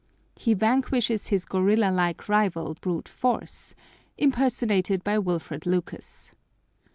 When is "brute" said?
2.81-3.07